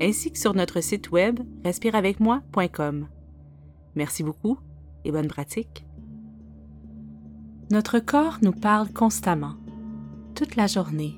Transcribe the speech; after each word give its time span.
ainsi 0.00 0.32
que 0.32 0.38
sur 0.38 0.54
notre 0.54 0.80
site 0.80 1.10
web 1.10 1.40
respireavecmoi.com. 1.64 3.08
Merci 3.94 4.22
beaucoup 4.22 4.58
et 5.04 5.12
bonne 5.12 5.28
pratique. 5.28 5.84
Notre 7.70 7.98
corps 7.98 8.38
nous 8.42 8.52
parle 8.52 8.92
constamment, 8.92 9.54
toute 10.34 10.56
la 10.56 10.66
journée. 10.66 11.14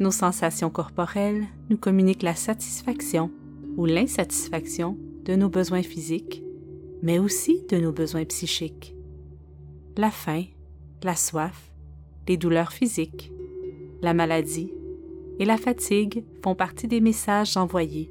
Nos 0.00 0.10
sensations 0.10 0.70
corporelles 0.70 1.46
nous 1.70 1.78
communiquent 1.78 2.22
la 2.22 2.34
satisfaction 2.34 3.30
ou 3.76 3.86
l'insatisfaction 3.86 4.96
de 5.24 5.34
nos 5.34 5.48
besoins 5.48 5.82
physiques, 5.82 6.42
mais 7.02 7.18
aussi 7.18 7.64
de 7.68 7.78
nos 7.78 7.92
besoins 7.92 8.24
psychiques. 8.24 8.94
La 9.96 10.10
faim, 10.10 10.44
la 11.02 11.16
soif, 11.16 11.72
les 12.28 12.36
douleurs 12.36 12.72
physiques, 12.72 13.32
la 14.02 14.14
maladie 14.14 14.70
et 15.38 15.44
la 15.44 15.56
fatigue 15.56 16.24
font 16.42 16.54
partie 16.54 16.88
des 16.88 17.00
messages 17.00 17.56
envoyés, 17.56 18.10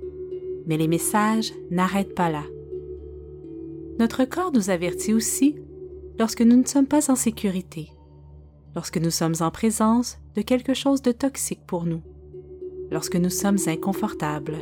mais 0.66 0.78
les 0.78 0.88
messages 0.88 1.54
n'arrêtent 1.72 2.16
pas 2.16 2.30
là. 2.30 2.44
Notre 4.00 4.26
corps 4.26 4.52
nous 4.52 4.70
avertit 4.70 5.14
aussi 5.14 5.56
lorsque 6.20 6.42
nous 6.42 6.58
ne 6.58 6.66
sommes 6.66 6.88
pas 6.88 7.10
en 7.10 7.16
sécurité, 7.16 7.90
lorsque 8.76 8.98
nous 8.98 9.12
sommes 9.12 9.36
en 9.40 9.52
présence 9.52 10.18
de 10.36 10.42
quelque 10.42 10.74
chose 10.74 11.02
de 11.02 11.12
toxique 11.12 11.66
pour 11.66 11.86
nous, 11.86 12.02
lorsque 12.92 13.16
nous 13.16 13.30
sommes 13.30 13.58
inconfortables. 13.68 14.58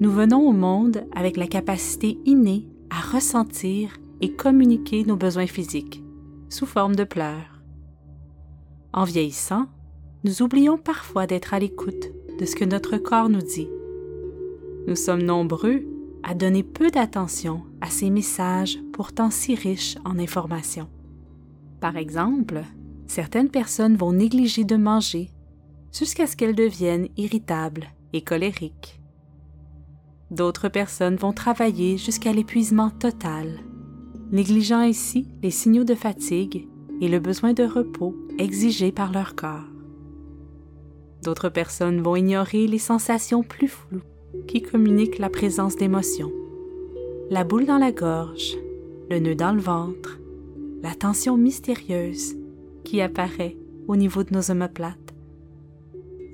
Nous 0.00 0.10
venons 0.10 0.46
au 0.46 0.52
monde 0.52 1.04
avec 1.14 1.36
la 1.36 1.46
capacité 1.46 2.18
innée 2.24 2.68
à 2.90 3.00
ressentir 3.00 3.96
et 4.20 4.32
communiquer 4.32 5.04
nos 5.04 5.16
besoins 5.16 5.46
physiques 5.46 6.02
sous 6.48 6.66
forme 6.66 6.96
de 6.96 7.04
pleurs. 7.04 7.62
En 8.92 9.04
vieillissant, 9.04 9.66
nous 10.26 10.42
oublions 10.42 10.76
parfois 10.76 11.28
d'être 11.28 11.54
à 11.54 11.60
l'écoute 11.60 12.10
de 12.40 12.44
ce 12.44 12.56
que 12.56 12.64
notre 12.64 12.96
corps 12.96 13.28
nous 13.28 13.42
dit. 13.42 13.68
Nous 14.88 14.96
sommes 14.96 15.22
nombreux 15.22 15.84
à 16.24 16.34
donner 16.34 16.64
peu 16.64 16.90
d'attention 16.90 17.62
à 17.80 17.90
ces 17.90 18.10
messages 18.10 18.76
pourtant 18.92 19.30
si 19.30 19.54
riches 19.54 19.94
en 20.04 20.18
informations. 20.18 20.88
Par 21.80 21.96
exemple, 21.96 22.64
certaines 23.06 23.50
personnes 23.50 23.96
vont 23.96 24.12
négliger 24.12 24.64
de 24.64 24.74
manger 24.74 25.30
jusqu'à 25.92 26.26
ce 26.26 26.34
qu'elles 26.34 26.56
deviennent 26.56 27.08
irritables 27.16 27.86
et 28.12 28.22
colériques. 28.22 29.00
D'autres 30.32 30.68
personnes 30.68 31.14
vont 31.14 31.32
travailler 31.32 31.98
jusqu'à 31.98 32.32
l'épuisement 32.32 32.90
total, 32.90 33.60
négligeant 34.32 34.80
ainsi 34.80 35.28
les 35.40 35.52
signaux 35.52 35.84
de 35.84 35.94
fatigue 35.94 36.66
et 37.00 37.06
le 37.06 37.20
besoin 37.20 37.52
de 37.52 37.62
repos 37.62 38.16
exigés 38.38 38.90
par 38.90 39.12
leur 39.12 39.36
corps. 39.36 39.75
D'autres 41.22 41.48
personnes 41.48 42.00
vont 42.00 42.16
ignorer 42.16 42.66
les 42.66 42.78
sensations 42.78 43.42
plus 43.42 43.68
floues 43.68 44.02
qui 44.46 44.62
communiquent 44.62 45.18
la 45.18 45.30
présence 45.30 45.76
d'émotions. 45.76 46.32
La 47.30 47.44
boule 47.44 47.66
dans 47.66 47.78
la 47.78 47.92
gorge, 47.92 48.56
le 49.10 49.18
nœud 49.18 49.34
dans 49.34 49.52
le 49.52 49.60
ventre, 49.60 50.20
la 50.82 50.94
tension 50.94 51.36
mystérieuse 51.36 52.36
qui 52.84 53.00
apparaît 53.00 53.56
au 53.88 53.96
niveau 53.96 54.22
de 54.22 54.34
nos 54.34 54.50
omoplates 54.50 55.14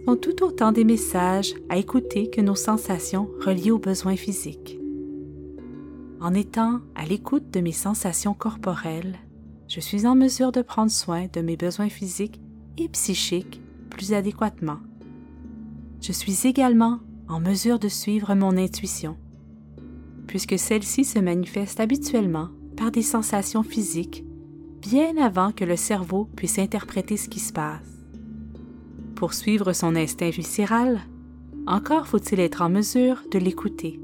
sont 0.06 0.16
tout 0.16 0.43
autant 0.43 0.72
des 0.72 0.84
messages 0.84 1.54
à 1.69 1.78
écouter 1.78 2.28
que 2.28 2.41
nos 2.41 2.56
sensations 2.56 3.31
reliées 3.41 3.70
aux 3.70 3.78
besoins 3.78 4.16
physiques. 4.16 4.78
En 6.20 6.34
étant 6.34 6.81
à 6.94 7.06
l'écoute 7.06 7.50
de 7.50 7.60
mes 7.60 7.72
sensations 7.72 8.34
corporelles, 8.34 9.16
je 9.69 9.81
suis 9.81 10.06
en 10.06 10.14
mesure 10.14 10.53
de 10.53 10.60
prendre 10.60 10.91
soin 10.91 11.26
de 11.32 11.41
mes 11.41 11.56
besoins 11.56 11.88
physiques 11.88 12.41
et 12.76 12.88
psychiques 12.88 13.62
plus 13.92 14.12
adéquatement. 14.12 14.78
Je 16.00 16.12
suis 16.12 16.47
également 16.47 16.98
en 17.28 17.41
mesure 17.41 17.78
de 17.78 17.88
suivre 17.88 18.34
mon 18.34 18.56
intuition, 18.56 19.16
puisque 20.26 20.58
celle-ci 20.58 21.04
se 21.04 21.19
manifeste 21.19 21.78
habituellement 21.78 22.48
par 22.76 22.91
des 22.91 23.02
sensations 23.02 23.62
physiques 23.62 24.25
bien 24.81 25.16
avant 25.16 25.52
que 25.52 25.64
le 25.64 25.76
cerveau 25.76 26.28
puisse 26.36 26.58
interpréter 26.58 27.16
ce 27.16 27.28
qui 27.28 27.38
se 27.38 27.52
passe. 27.52 28.04
Pour 29.14 29.34
suivre 29.34 29.72
son 29.72 29.94
instinct 29.94 30.31
viscéral, 30.31 31.00
encore 31.66 32.08
faut-il 32.08 32.41
être 32.41 32.62
en 32.62 32.69
mesure 32.69 33.22
de 33.31 33.38
l'écouter. 33.38 34.00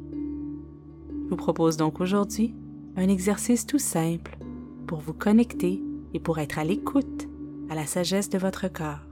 Je 1.25 1.31
vous 1.31 1.37
propose 1.37 1.77
donc 1.77 2.01
aujourd'hui 2.01 2.55
un 2.97 3.09
exercice 3.09 3.67
tout 3.67 3.81
simple 3.81 4.39
pour 4.87 5.01
vous 5.01 5.13
connecter 5.15 5.83
et 6.15 6.21
pour 6.21 6.39
être 6.39 6.59
à 6.59 6.65
l'écoute 6.65 7.29
à 7.69 7.75
la 7.75 7.87
sagesse 7.87 8.31
de 8.31 8.39
votre 8.39 8.69
corps. 8.69 9.08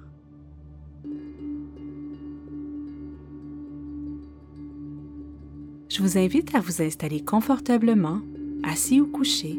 Je 5.96 6.02
vous 6.02 6.18
invite 6.18 6.54
à 6.54 6.60
vous 6.60 6.82
installer 6.82 7.24
confortablement, 7.24 8.20
assis 8.62 9.00
ou 9.00 9.06
couché, 9.06 9.58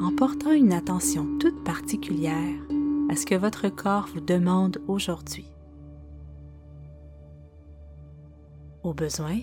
en 0.00 0.10
portant 0.10 0.52
une 0.52 0.72
attention 0.72 1.26
toute 1.38 1.64
particulière 1.64 2.62
à 3.10 3.14
ce 3.14 3.26
que 3.26 3.34
votre 3.34 3.68
corps 3.68 4.08
vous 4.14 4.22
demande 4.22 4.80
aujourd'hui. 4.88 5.44
Au 8.84 8.94
besoin, 8.94 9.40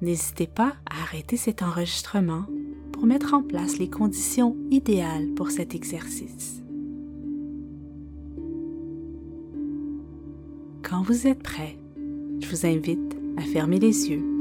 n'hésitez 0.00 0.46
pas 0.46 0.72
à 0.90 1.02
arrêter 1.02 1.36
cet 1.36 1.62
enregistrement 1.62 2.46
pour 2.90 3.04
mettre 3.04 3.34
en 3.34 3.42
place 3.42 3.76
les 3.76 3.90
conditions 3.90 4.56
idéales 4.70 5.34
pour 5.36 5.50
cet 5.50 5.74
exercice. 5.74 6.62
Quand 10.82 11.02
vous 11.02 11.26
êtes 11.26 11.42
prêt, 11.42 11.76
je 12.40 12.48
vous 12.48 12.64
invite 12.64 13.18
à 13.36 13.42
fermer 13.42 13.78
les 13.78 14.08
yeux 14.08 14.37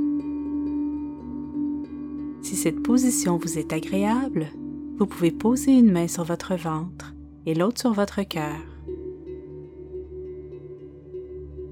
si 2.48 2.56
cette 2.56 2.82
position 2.82 3.36
vous 3.36 3.58
est 3.58 3.74
agréable, 3.74 4.48
vous 4.98 5.06
pouvez 5.06 5.32
poser 5.32 5.74
une 5.74 5.92
main 5.92 6.08
sur 6.08 6.24
votre 6.24 6.56
ventre 6.56 7.14
et 7.46 7.54
l'autre 7.54 7.82
sur 7.82 7.92
votre 7.92 8.24
cœur. 8.24 8.56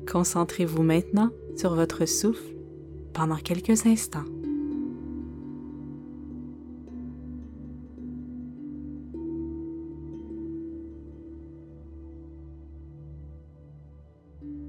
Concentrez-vous 0.05 0.83
maintenant 0.83 1.29
sur 1.55 1.75
votre 1.75 2.05
souffle 2.05 2.53
pendant 3.13 3.37
quelques 3.37 3.85
instants. 3.85 4.25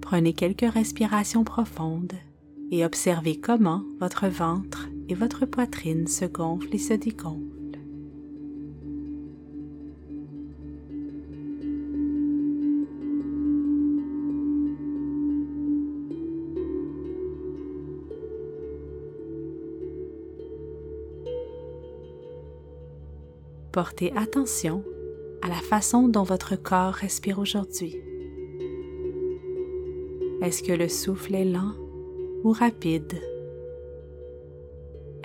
Prenez 0.00 0.34
quelques 0.34 0.72
respirations 0.72 1.42
profondes 1.42 2.12
et 2.70 2.84
observez 2.84 3.38
comment 3.38 3.82
votre 4.00 4.26
ventre 4.28 4.88
et 5.08 5.14
votre 5.14 5.46
poitrine 5.46 6.06
se 6.06 6.24
gonfle 6.24 6.74
et 6.74 6.78
se 6.78 6.94
dégonfle. 6.94 7.42
Portez 23.72 24.10
attention 24.16 24.82
à 25.42 25.48
la 25.48 25.54
façon 25.54 26.08
dont 26.08 26.22
votre 26.22 26.56
corps 26.56 26.94
respire 26.94 27.38
aujourd'hui. 27.38 27.94
Est-ce 30.40 30.62
que 30.62 30.72
le 30.72 30.88
souffle 30.88 31.34
est 31.34 31.44
lent 31.44 31.74
ou 32.46 32.52
rapide? 32.52 33.20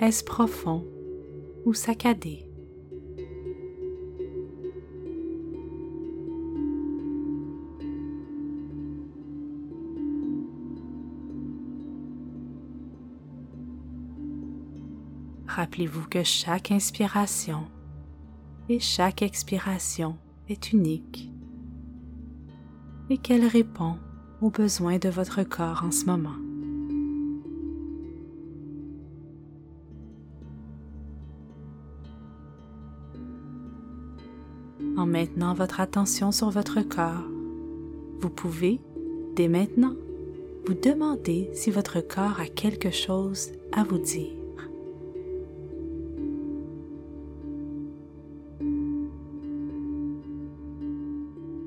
Est-ce 0.00 0.24
profond 0.24 0.84
ou 1.64 1.72
saccadé? 1.72 2.48
Rappelez-vous 15.46 16.08
que 16.08 16.24
chaque 16.24 16.72
inspiration 16.72 17.68
et 18.68 18.80
chaque 18.80 19.22
expiration 19.22 20.16
est 20.48 20.72
unique 20.72 21.30
et 23.10 23.18
qu'elle 23.18 23.46
répond 23.46 23.96
aux 24.40 24.50
besoins 24.50 24.98
de 24.98 25.08
votre 25.08 25.44
corps 25.44 25.84
en 25.84 25.92
ce 25.92 26.06
moment. 26.06 26.51
En 34.96 35.06
maintenant 35.06 35.54
votre 35.54 35.80
attention 35.80 36.32
sur 36.32 36.50
votre 36.50 36.82
corps, 36.82 37.28
vous 38.20 38.28
pouvez, 38.28 38.78
dès 39.34 39.48
maintenant, 39.48 39.94
vous 40.66 40.74
demander 40.74 41.50
si 41.54 41.70
votre 41.70 42.00
corps 42.00 42.38
a 42.40 42.46
quelque 42.46 42.90
chose 42.90 43.52
à 43.72 43.84
vous 43.84 43.98
dire. 43.98 44.36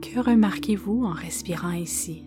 Que 0.02 0.20
remarquez-vous 0.20 1.04
en 1.04 1.12
respirant 1.12 1.70
ainsi? 1.70 2.24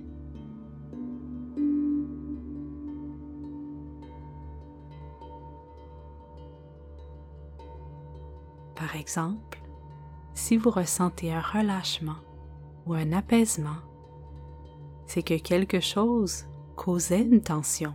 Par 8.74 8.94
exemple, 8.96 9.58
si 10.48 10.56
vous 10.56 10.70
ressentez 10.70 11.30
un 11.30 11.42
relâchement 11.42 12.16
ou 12.86 12.94
un 12.94 13.12
apaisement, 13.12 13.82
c'est 15.06 15.22
que 15.22 15.36
quelque 15.38 15.78
chose 15.78 16.46
causait 16.74 17.20
une 17.20 17.42
tension. 17.42 17.94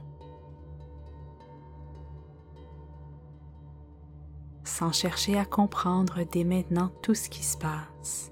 Sans 4.64 4.92
chercher 4.92 5.40
à 5.40 5.46
comprendre 5.46 6.20
dès 6.32 6.44
maintenant 6.44 6.92
tout 7.02 7.16
ce 7.16 7.28
qui 7.28 7.44
se 7.44 7.58
passe, 7.58 8.32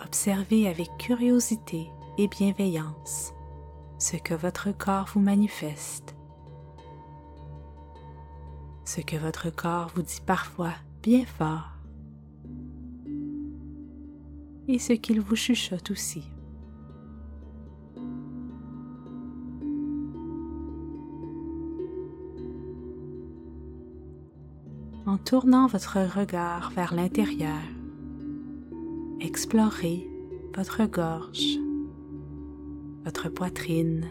observez 0.00 0.68
avec 0.68 0.96
curiosité 0.96 1.90
et 2.18 2.28
bienveillance 2.28 3.32
ce 3.98 4.14
que 4.18 4.34
votre 4.34 4.70
corps 4.70 5.08
vous 5.12 5.20
manifeste, 5.20 6.14
ce 8.84 9.00
que 9.00 9.16
votre 9.16 9.50
corps 9.50 9.90
vous 9.96 10.02
dit 10.02 10.22
parfois 10.24 10.74
bien 11.02 11.26
fort 11.26 11.71
et 14.72 14.78
ce 14.78 14.94
qu'il 14.94 15.20
vous 15.20 15.36
chuchote 15.36 15.90
aussi. 15.90 16.22
En 25.04 25.18
tournant 25.18 25.66
votre 25.66 25.98
regard 26.00 26.70
vers 26.70 26.94
l'intérieur, 26.94 27.60
explorez 29.20 30.08
votre 30.56 30.86
gorge, 30.86 31.58
votre 33.04 33.28
poitrine, 33.28 34.06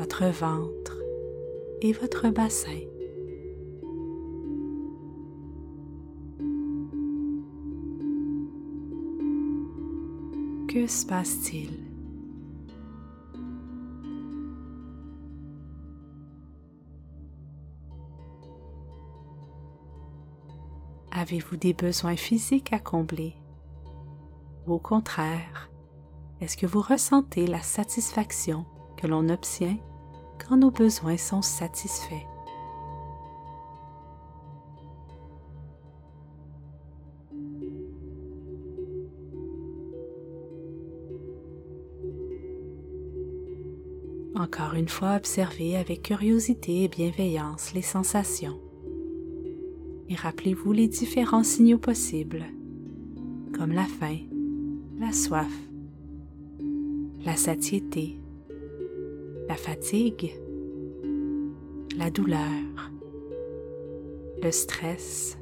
votre 0.00 0.24
ventre 0.24 0.98
et 1.80 1.92
votre 1.92 2.28
bassin. 2.30 2.80
Que 10.74 10.88
se 10.88 11.06
passe-t-il? 11.06 11.70
Avez-vous 21.12 21.56
des 21.58 21.74
besoins 21.74 22.16
physiques 22.16 22.72
à 22.72 22.80
combler? 22.80 23.36
Au 24.66 24.80
contraire, 24.80 25.70
est-ce 26.40 26.56
que 26.56 26.66
vous 26.66 26.82
ressentez 26.82 27.46
la 27.46 27.62
satisfaction 27.62 28.66
que 28.96 29.06
l'on 29.06 29.28
obtient 29.28 29.78
quand 30.44 30.56
nos 30.56 30.72
besoins 30.72 31.18
sont 31.18 31.42
satisfaits? 31.42 32.33
Encore 44.54 44.74
une 44.74 44.88
fois, 44.88 45.16
observez 45.16 45.76
avec 45.76 46.02
curiosité 46.02 46.84
et 46.84 46.88
bienveillance 46.88 47.74
les 47.74 47.82
sensations. 47.82 48.60
Et 50.08 50.14
rappelez-vous 50.14 50.70
les 50.70 50.86
différents 50.86 51.42
signaux 51.42 51.78
possibles, 51.78 52.44
comme 53.52 53.72
la 53.72 53.82
faim, 53.82 54.18
la 55.00 55.10
soif, 55.10 55.50
la 57.24 57.34
satiété, 57.34 58.20
la 59.48 59.56
fatigue, 59.56 60.32
la 61.98 62.10
douleur, 62.10 62.92
le 64.40 64.52
stress, 64.52 65.36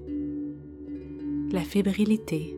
la 1.50 1.60
fébrilité, 1.60 2.56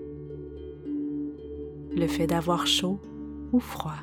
le 1.96 2.06
fait 2.06 2.28
d'avoir 2.28 2.68
chaud 2.68 3.00
ou 3.52 3.58
froid. 3.58 3.98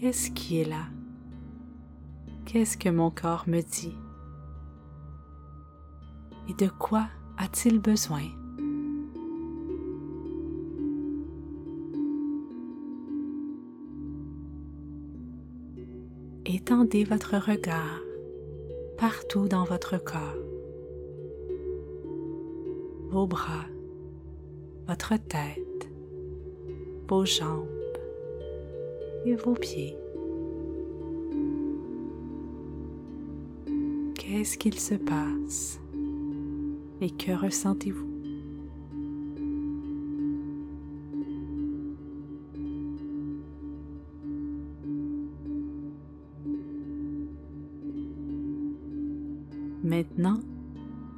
Qu'est-ce 0.00 0.30
qui 0.30 0.62
est 0.62 0.64
là? 0.64 0.86
Qu'est-ce 2.46 2.78
que 2.78 2.88
mon 2.88 3.10
corps 3.10 3.44
me 3.46 3.60
dit? 3.60 3.94
Et 6.48 6.54
de 6.54 6.70
quoi 6.70 7.06
a-t-il 7.36 7.78
besoin? 7.80 8.22
Étendez 16.46 17.04
votre 17.04 17.36
regard 17.36 18.00
partout 18.96 19.48
dans 19.48 19.64
votre 19.64 20.02
corps, 20.02 20.38
vos 23.10 23.26
bras, 23.26 23.66
votre 24.88 25.18
tête, 25.18 25.90
vos 27.06 27.26
jambes, 27.26 27.68
et 29.24 29.34
vos 29.34 29.54
pieds. 29.54 29.96
Qu'est-ce 34.14 34.56
qu'il 34.56 34.78
se 34.78 34.94
passe 34.94 35.80
et 37.00 37.10
que 37.10 37.32
ressentez-vous? 37.32 38.06
Maintenant, 49.82 50.38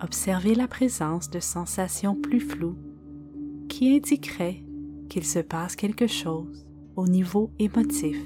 observez 0.00 0.54
la 0.54 0.66
présence 0.66 1.28
de 1.28 1.40
sensations 1.40 2.14
plus 2.14 2.40
floues 2.40 2.76
qui 3.68 3.94
indiqueraient 3.96 4.62
qu'il 5.08 5.24
se 5.24 5.40
passe 5.40 5.76
quelque 5.76 6.06
chose 6.06 6.64
au 6.96 7.06
niveau 7.06 7.50
émotif. 7.58 8.18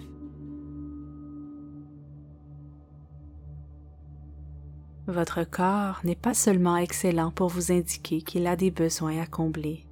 Votre 5.06 5.44
corps 5.44 6.00
n'est 6.02 6.16
pas 6.16 6.34
seulement 6.34 6.76
excellent 6.76 7.30
pour 7.30 7.48
vous 7.48 7.70
indiquer 7.70 8.22
qu'il 8.22 8.46
a 8.46 8.56
des 8.56 8.72
besoins 8.72 9.20
à 9.20 9.26
combler. 9.26 9.86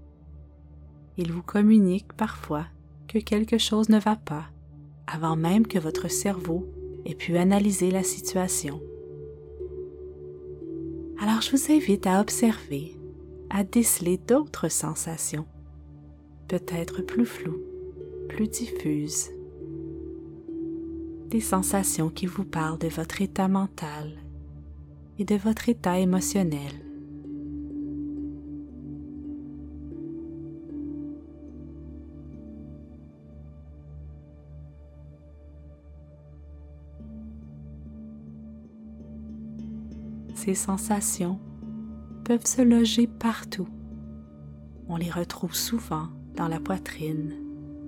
Il 1.16 1.30
vous 1.30 1.42
communique 1.42 2.12
parfois 2.14 2.66
que 3.06 3.18
quelque 3.18 3.58
chose 3.58 3.88
ne 3.88 4.00
va 4.00 4.16
pas 4.16 4.46
avant 5.06 5.36
même 5.36 5.66
que 5.66 5.78
votre 5.78 6.08
cerveau 6.08 6.66
ait 7.04 7.14
pu 7.14 7.36
analyser 7.36 7.90
la 7.90 8.02
situation. 8.02 8.80
Alors 11.20 11.40
je 11.40 11.50
vous 11.52 11.72
invite 11.72 12.06
à 12.06 12.20
observer, 12.20 12.96
à 13.50 13.64
déceler 13.64 14.18
d'autres 14.18 14.68
sensations, 14.68 15.46
peut-être 16.48 17.02
plus 17.02 17.26
floues, 17.26 17.62
plus 18.28 18.48
diffuse, 18.48 19.30
des 21.28 21.40
sensations 21.40 22.10
qui 22.10 22.26
vous 22.26 22.44
parlent 22.44 22.78
de 22.78 22.88
votre 22.88 23.22
état 23.22 23.48
mental 23.48 24.12
et 25.18 25.24
de 25.24 25.36
votre 25.36 25.68
état 25.68 25.98
émotionnel. 25.98 26.72
Ces 40.34 40.54
sensations 40.54 41.38
peuvent 42.24 42.44
se 42.44 42.60
loger 42.60 43.06
partout. 43.06 43.68
On 44.88 44.96
les 44.96 45.10
retrouve 45.10 45.54
souvent 45.54 46.08
dans 46.36 46.48
la 46.48 46.60
poitrine, 46.60 47.43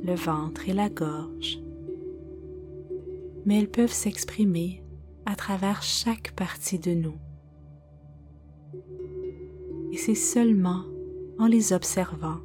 le 0.07 0.15
ventre 0.15 0.69
et 0.69 0.73
la 0.73 0.89
gorge, 0.89 1.59
mais 3.45 3.59
elles 3.59 3.71
peuvent 3.71 3.93
s'exprimer 3.93 4.85
à 5.25 5.35
travers 5.35 5.83
chaque 5.83 6.33
partie 6.37 6.79
de 6.79 6.93
nous. 6.93 7.19
Et 9.91 9.97
c'est 9.97 10.15
seulement 10.15 10.85
en 11.39 11.47
les 11.47 11.73
observant 11.73 12.39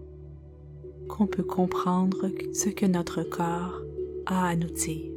qu'on 1.07 1.27
peut 1.27 1.43
comprendre 1.43 2.31
ce 2.51 2.69
que 2.69 2.87
notre 2.87 3.21
corps 3.21 3.81
a 4.25 4.47
à 4.47 4.55
nous 4.55 4.71
dire. 4.71 5.11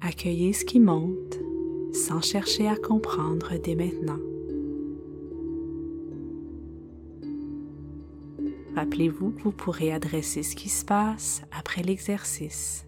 Accueillez 0.00 0.52
ce 0.52 0.64
qui 0.64 0.80
monte 0.80 1.43
sans 1.94 2.20
chercher 2.20 2.68
à 2.68 2.76
comprendre 2.76 3.52
dès 3.62 3.76
maintenant. 3.76 4.18
Rappelez-vous 8.74 9.32
vous 9.42 9.52
pourrez 9.52 9.92
adresser 9.92 10.42
ce 10.42 10.56
qui 10.56 10.68
se 10.68 10.84
passe 10.84 11.42
après 11.56 11.82
l'exercice. 11.82 12.84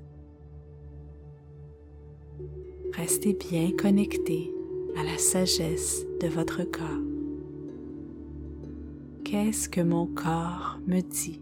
Restez 2.92 3.34
bien 3.34 3.70
connecté 3.70 4.52
à 4.96 5.04
la 5.04 5.16
sagesse 5.18 6.04
de 6.20 6.26
votre 6.26 6.64
corps. 6.64 7.04
Qu'est-ce 9.24 9.68
que 9.68 9.80
mon 9.80 10.06
corps 10.06 10.78
me 10.86 11.00
dit? 11.00 11.40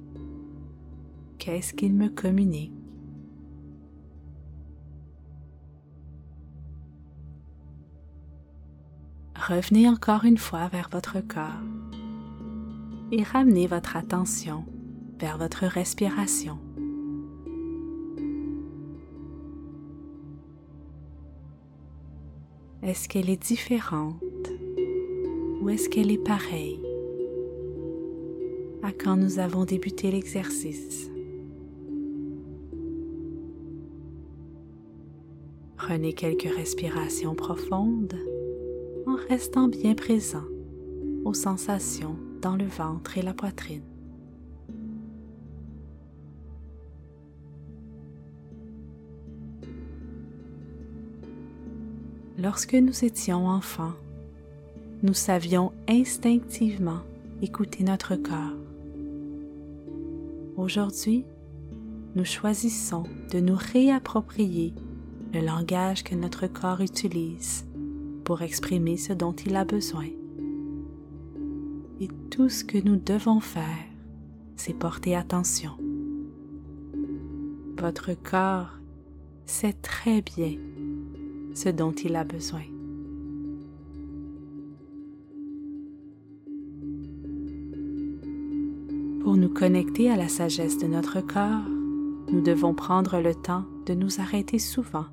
Qu'est-ce 1.39 1.73
qu'il 1.73 1.95
me 1.95 2.09
communique? 2.09 2.73
Revenez 9.47 9.91
encore 9.91 10.25
une 10.25 10.39
fois 10.39 10.69
vers 10.69 10.89
votre 10.91 11.21
corps 11.21 11.51
et 13.13 13.23
ramenez 13.23 13.67
votre 13.67 13.95
attention 13.95 14.65
vers 15.19 15.37
votre 15.37 15.67
respiration. 15.67 16.57
Est-ce 22.83 23.07
qu'elle 23.07 23.29
est 23.29 23.43
différente 23.43 24.23
ou 25.61 25.69
est-ce 25.69 25.91
qu'elle 25.91 26.11
est 26.11 26.25
pareille 26.25 26.81
à 28.83 28.93
quand 28.93 29.17
nous 29.17 29.41
avons 29.41 29.67
débuté 29.67 30.11
l'exercice? 30.11 31.11
Prenez 35.77 36.15
quelques 36.15 36.51
respirations 36.57 37.35
profondes 37.35 38.17
en 39.07 39.17
restant 39.29 39.69
bien 39.69 39.95
présent 39.95 40.45
aux 41.25 41.35
sensations 41.35 42.17
dans 42.41 42.57
le 42.57 42.67
ventre 42.67 43.19
et 43.19 43.23
la 43.23 43.35
poitrine. 43.35 43.83
Lorsque 52.39 52.75
nous 52.75 53.05
étions 53.05 53.47
enfants, 53.47 53.95
nous 55.03 55.15
savions 55.15 55.73
instinctivement 55.89 57.01
écouter 57.43 57.85
notre 57.85 58.17
corps. 58.17 58.59
Aujourd'hui, 60.57 61.25
nous 62.17 62.25
choisissons 62.25 63.05
de 63.33 63.41
nous 63.41 63.57
réapproprier 63.57 64.75
le 65.33 65.41
langage 65.41 66.05
que 66.05 66.15
notre 66.15 66.47
corps 66.47 66.81
utilise 66.81 67.65
pour 68.25 68.43
exprimer 68.43 68.97
ce 68.97 69.13
dont 69.13 69.33
il 69.33 69.55
a 69.57 69.65
besoin. 69.65 70.09
Et 72.01 72.09
tout 72.31 72.49
ce 72.49 72.65
que 72.65 72.79
nous 72.79 72.97
devons 72.97 73.41
faire, 73.41 73.87
c'est 74.57 74.75
porter 74.75 75.15
attention. 75.15 75.73
Votre 77.79 78.15
corps 78.15 78.79
sait 79.47 79.75
très 79.75 80.23
bien 80.23 80.57
ce 81.55 81.69
dont 81.69 81.93
il 81.93 82.17
a 82.17 82.25
besoin. 82.25 82.63
Pour 89.23 89.37
nous 89.37 89.49
connecter 89.49 90.11
à 90.11 90.17
la 90.17 90.29
sagesse 90.29 90.79
de 90.79 90.87
notre 90.87 91.21
corps, 91.21 91.69
nous 92.33 92.41
devons 92.41 92.75
prendre 92.75 93.21
le 93.21 93.35
temps 93.35 93.65
de 93.87 93.95
nous 93.95 94.21
arrêter 94.21 94.59
souvent 94.59 95.07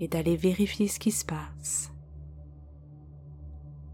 et 0.00 0.08
d'aller 0.08 0.36
vérifier 0.36 0.88
ce 0.88 0.98
qui 0.98 1.10
se 1.10 1.24
passe. 1.24 1.93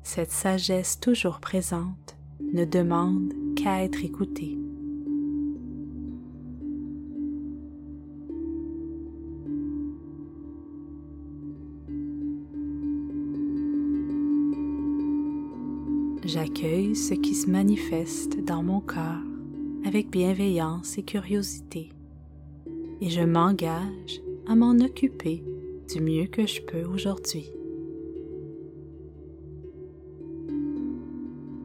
Cette 0.02 0.32
sagesse 0.32 0.98
toujours 0.98 1.40
présente 1.40 2.16
ne 2.52 2.64
demande 2.64 3.32
qu'à 3.56 3.84
être 3.84 4.04
écoutée. 4.04 4.58
J'accueille 16.24 16.94
ce 16.94 17.14
qui 17.14 17.34
se 17.34 17.50
manifeste 17.50 18.44
dans 18.44 18.62
mon 18.62 18.80
corps 18.80 19.24
avec 19.84 20.10
bienveillance 20.10 20.98
et 20.98 21.02
curiosité 21.02 21.90
et 23.00 23.08
je 23.08 23.22
m'engage 23.22 24.20
à 24.46 24.54
m'en 24.54 24.78
occuper 24.78 25.42
du 25.92 26.00
mieux 26.00 26.26
que 26.26 26.46
je 26.46 26.60
peux 26.62 26.84
aujourd'hui. 26.84 27.50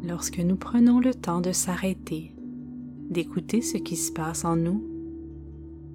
Lorsque 0.08 0.38
nous 0.38 0.56
prenons 0.56 1.00
le 1.00 1.16
temps 1.16 1.42
de 1.42 1.52
s'arrêter, 1.52 2.32
d'écouter 3.10 3.62
ce 3.62 3.78
qui 3.78 3.96
se 3.96 4.12
passe 4.12 4.46
en 4.46 4.56
nous, 4.56 4.84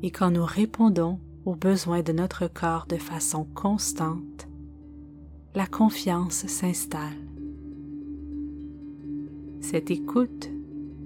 et 0.02 0.10
quand 0.10 0.32
nous 0.32 0.44
répondons 0.44 1.20
aux 1.44 1.54
besoins 1.54 2.02
de 2.02 2.12
notre 2.12 2.48
corps 2.48 2.86
de 2.88 2.96
façon 2.96 3.44
constante, 3.54 4.48
la 5.54 5.66
confiance 5.66 6.46
s'installe. 6.46 7.18
Cette 9.60 9.92
écoute 9.92 10.50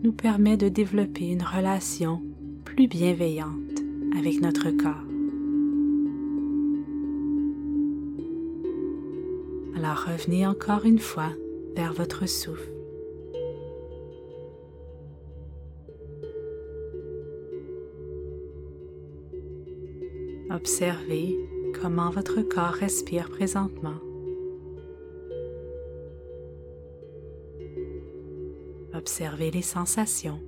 nous 0.03 0.13
permet 0.13 0.57
de 0.57 0.69
développer 0.69 1.27
une 1.27 1.43
relation 1.43 2.23
plus 2.65 2.89
bienveillante 2.89 3.83
avec 4.17 4.41
notre 4.41 4.71
corps. 4.71 5.05
Alors 9.77 10.05
revenez 10.07 10.47
encore 10.47 10.87
une 10.87 11.01
fois 11.01 11.33
vers 11.77 11.93
votre 11.93 12.27
souffle. 12.27 12.84
Observez 20.55 21.37
comment 21.83 22.11
votre 22.11 22.41
corps 22.43 22.75
respire 22.75 23.29
présentement. 23.29 23.97
Observez 28.95 29.51
les 29.51 29.63
sensations. 29.63 30.41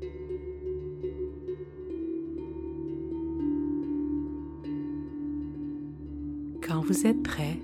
Quand 6.63 6.83
vous 6.83 7.05
êtes 7.09 7.25
prêt, 7.25 7.59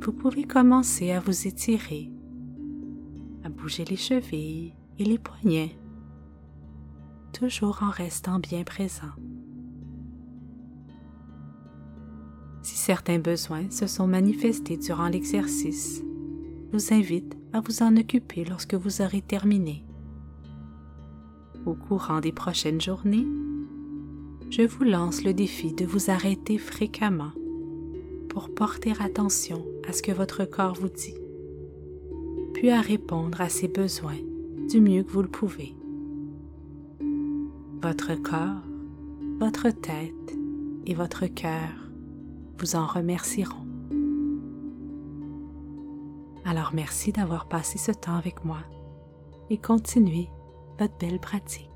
vous 0.00 0.12
pouvez 0.12 0.42
commencer 0.42 1.12
à 1.12 1.20
vous 1.20 1.46
étirer, 1.46 2.10
à 3.44 3.48
bouger 3.48 3.84
les 3.84 3.94
chevilles 3.94 4.74
et 4.98 5.04
les 5.04 5.18
poignets, 5.18 5.76
toujours 7.32 7.84
en 7.84 7.90
restant 7.90 8.40
bien 8.40 8.64
présent. 8.64 9.12
Certains 12.82 13.20
besoins 13.20 13.70
se 13.70 13.86
sont 13.86 14.08
manifestés 14.08 14.76
durant 14.76 15.06
l'exercice, 15.06 16.02
je 16.72 16.76
vous 16.76 16.92
invite 16.92 17.36
à 17.52 17.60
vous 17.60 17.80
en 17.80 17.96
occuper 17.96 18.44
lorsque 18.44 18.74
vous 18.74 19.02
aurez 19.02 19.22
terminé. 19.22 19.84
Au 21.64 21.74
courant 21.74 22.18
des 22.18 22.32
prochaines 22.32 22.80
journées, 22.80 23.28
je 24.50 24.62
vous 24.62 24.82
lance 24.82 25.22
le 25.22 25.32
défi 25.32 25.72
de 25.72 25.86
vous 25.86 26.10
arrêter 26.10 26.58
fréquemment 26.58 27.30
pour 28.28 28.52
porter 28.52 28.94
attention 28.98 29.64
à 29.88 29.92
ce 29.92 30.02
que 30.02 30.10
votre 30.10 30.44
corps 30.44 30.74
vous 30.74 30.88
dit, 30.88 31.14
puis 32.52 32.70
à 32.70 32.80
répondre 32.80 33.40
à 33.40 33.48
ses 33.48 33.68
besoins 33.68 34.18
du 34.68 34.80
mieux 34.80 35.04
que 35.04 35.12
vous 35.12 35.22
le 35.22 35.28
pouvez. 35.28 35.76
Votre 37.80 38.16
corps, 38.16 38.66
votre 39.38 39.70
tête 39.70 40.36
et 40.84 40.94
votre 40.94 41.26
cœur 41.26 41.91
vous 42.62 42.76
en 42.76 42.86
remercieront. 42.86 43.66
Alors 46.44 46.70
merci 46.72 47.10
d'avoir 47.10 47.46
passé 47.46 47.76
ce 47.76 47.90
temps 47.90 48.14
avec 48.14 48.44
moi 48.44 48.58
et 49.50 49.58
continuez 49.58 50.30
votre 50.78 50.96
belle 50.98 51.18
pratique. 51.18 51.71